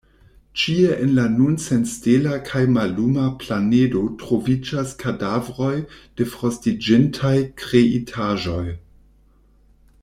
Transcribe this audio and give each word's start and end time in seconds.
Ĉie 0.59 0.93
en 1.01 1.11
la 1.17 1.25
nun 1.33 1.57
senstela 1.65 2.39
kaj 2.47 2.61
malluma 2.77 3.25
planedo 3.43 4.01
troviĝas 4.23 4.97
kadavroj 5.05 5.71
de 6.21 6.29
frostiĝintaj 6.33 7.35
kreitaĵoj. 7.65 8.65